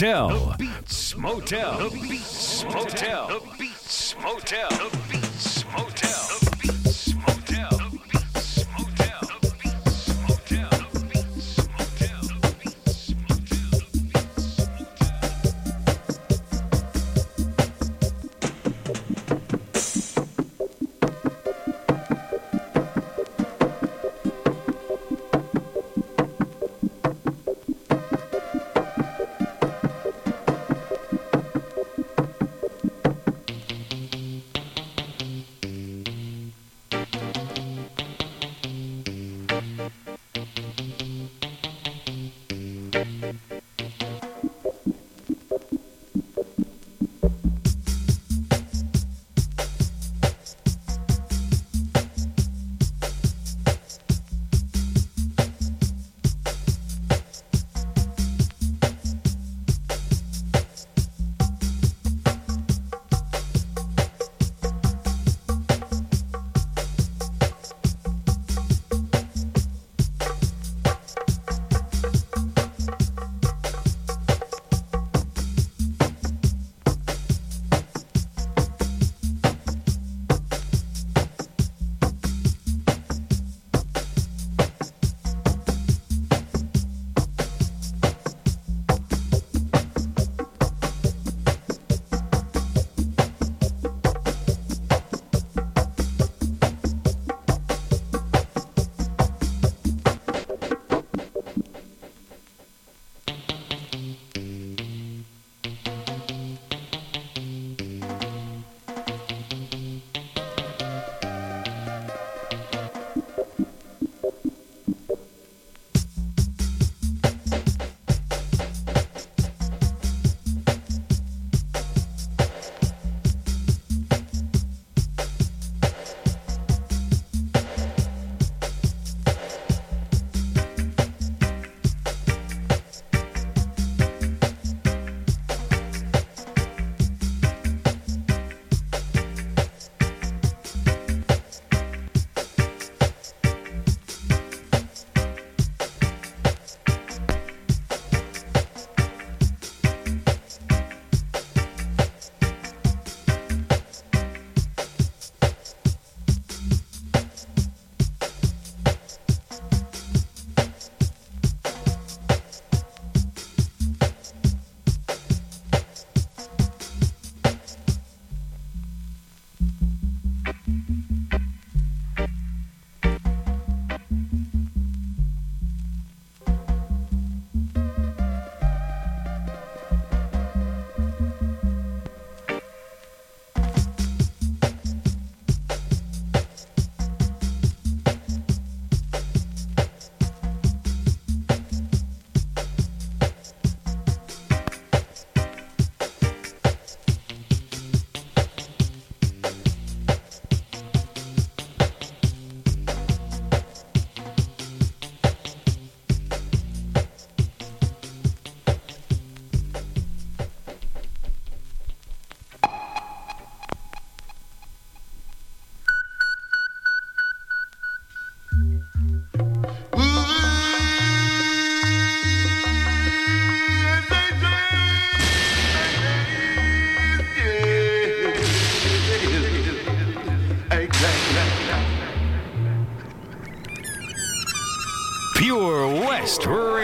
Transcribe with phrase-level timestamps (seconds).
[0.00, 0.28] Motel.
[0.28, 1.90] The Beats Motel.
[1.90, 3.39] The Beats Motel.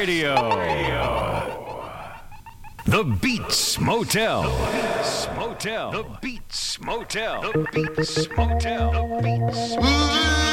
[0.06, 1.90] West Radio.
[2.84, 4.42] The Beats Motel.
[4.44, 5.90] Beats Motel.
[5.90, 7.42] The Beats Motel.
[7.42, 8.92] The Beats Motel.
[8.92, 10.45] The Beats If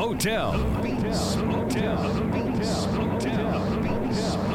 [0.00, 0.52] Motel.
[0.56, 1.44] Motel.
[1.44, 1.98] Motel.
[2.94, 4.49] Motel.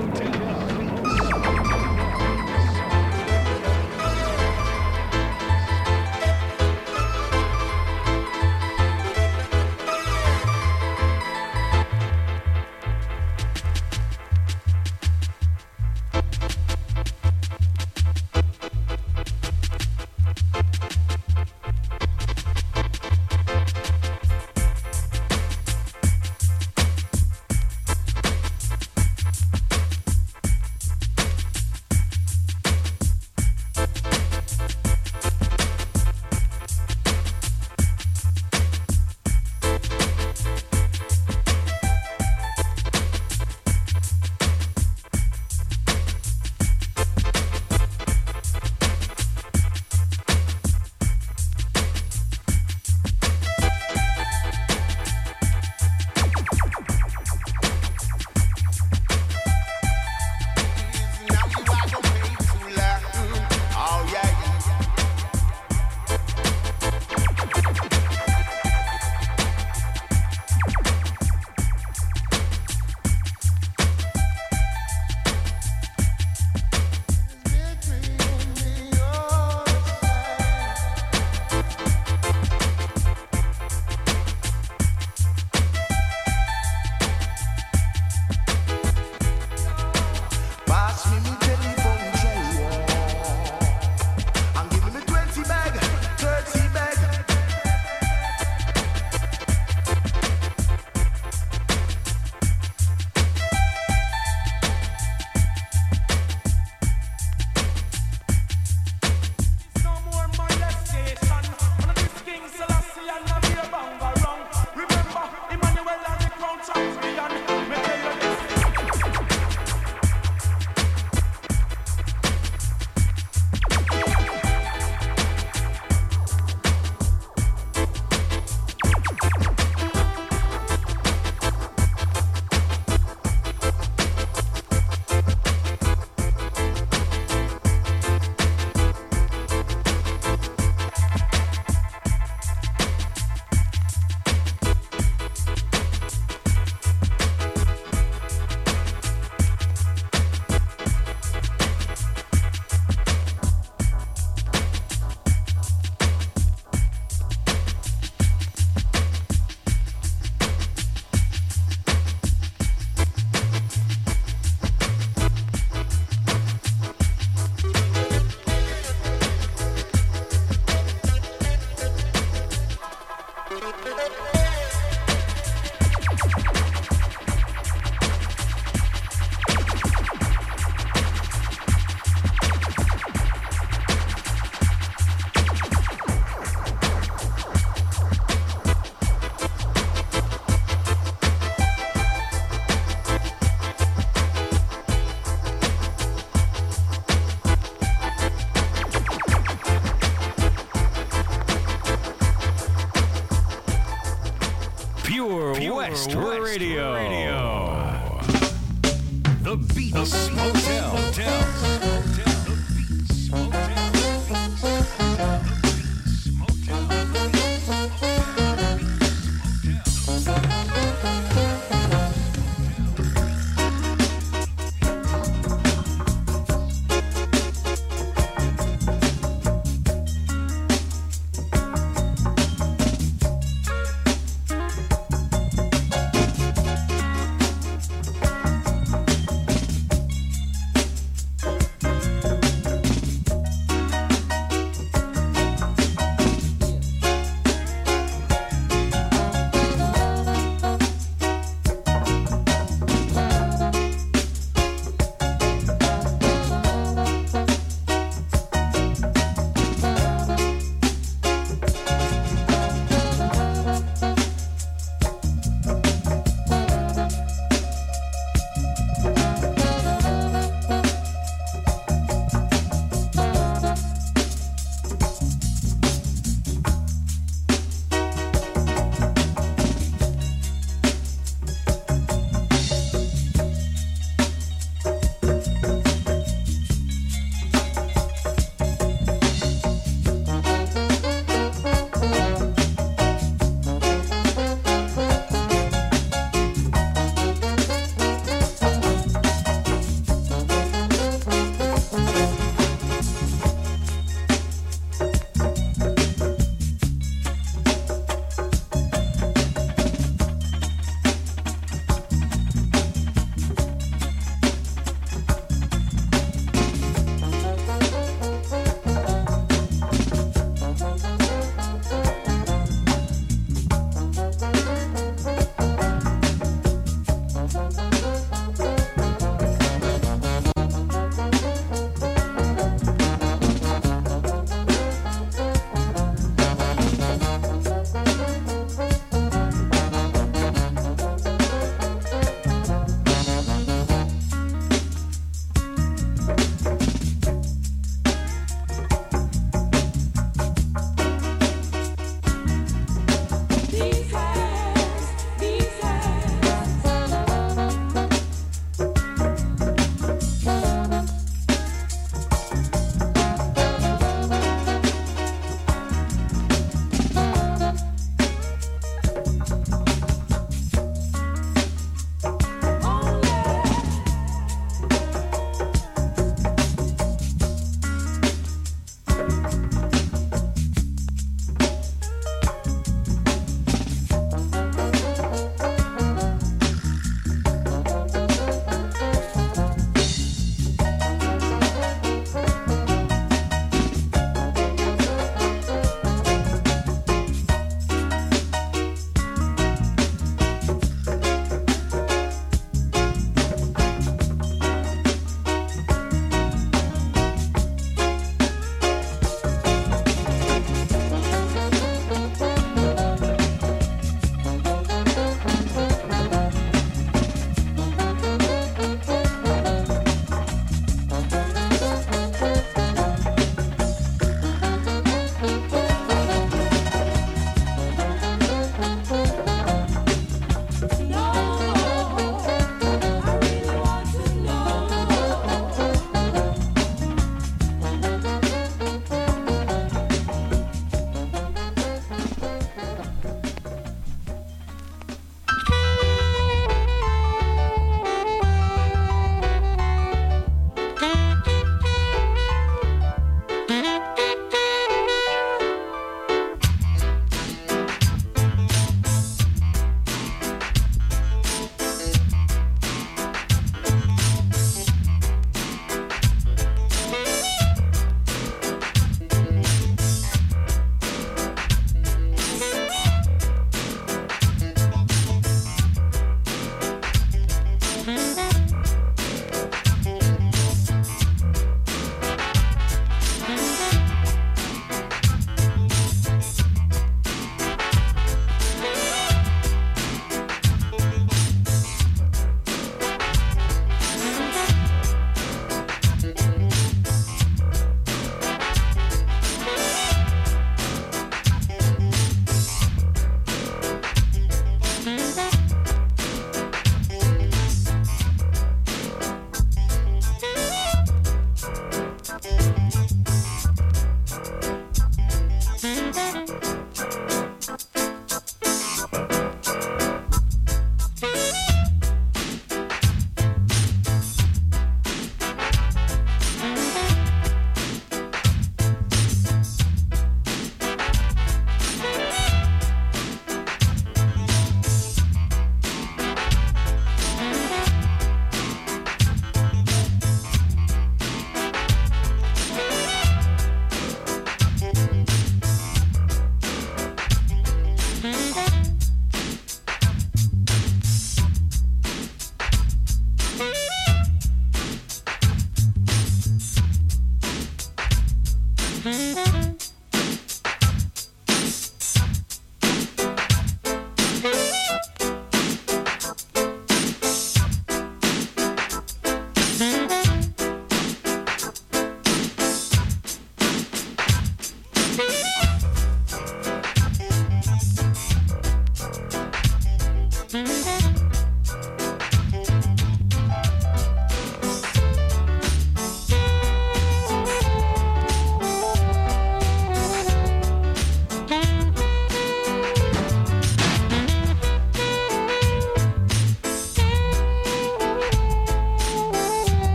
[206.04, 206.94] Pure, West, Radio.
[206.94, 207.05] The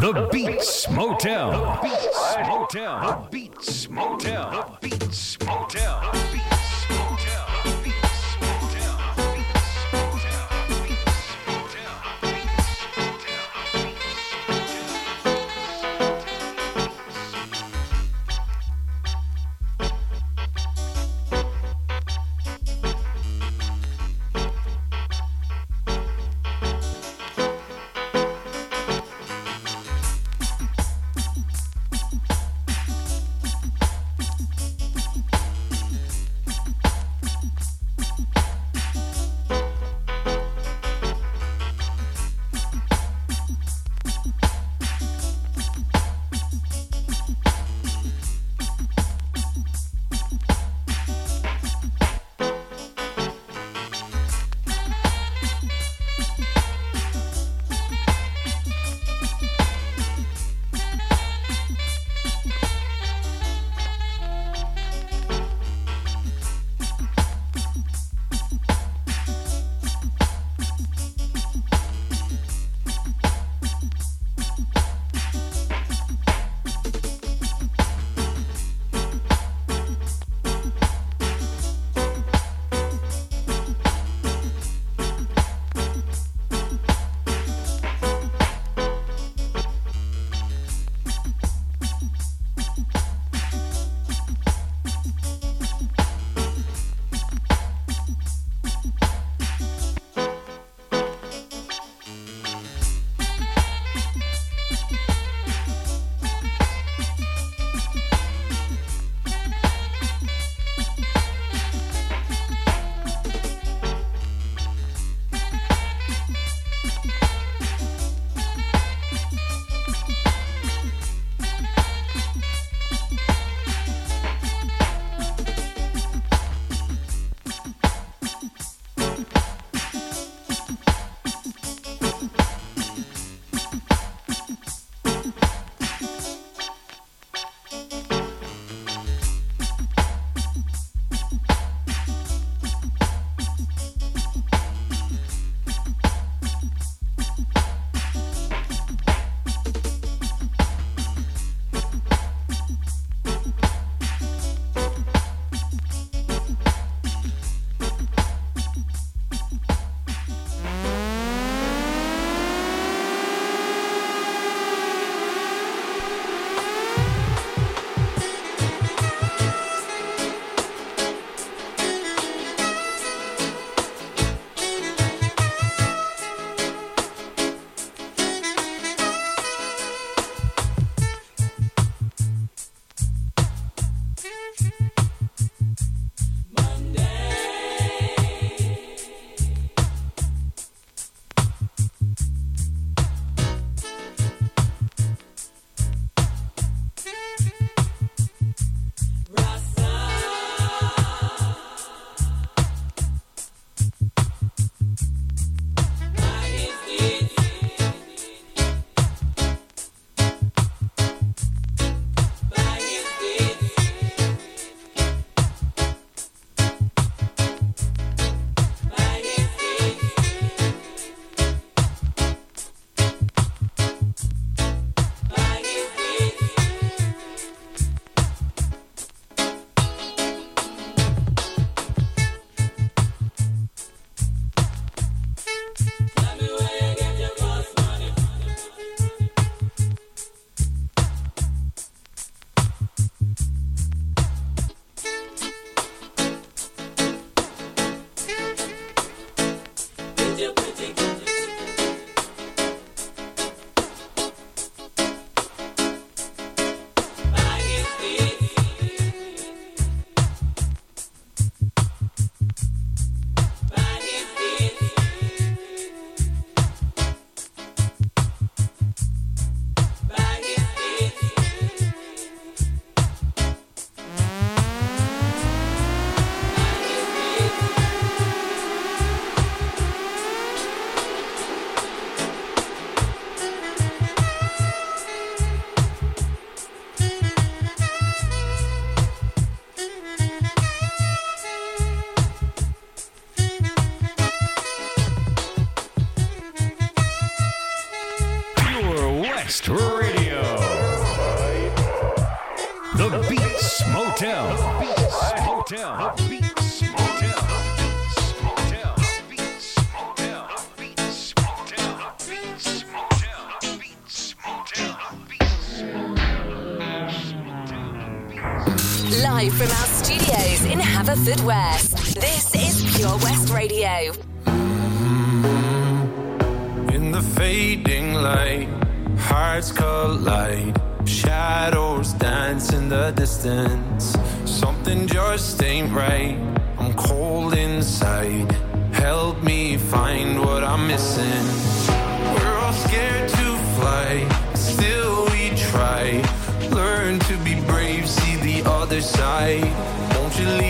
[0.00, 1.50] The Beats Motel.
[1.50, 3.00] The Beats Motel.
[3.00, 4.50] The Beats Motel.
[4.50, 4.69] The